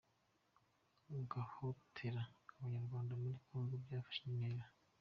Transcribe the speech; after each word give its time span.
Guhohotera 1.31 2.21
Abanyarwanda 2.53 3.11
muri 3.21 3.35
Kongo 3.45 3.73
byafashe 3.83 4.21
indi 4.25 4.37
ntera 4.53 4.65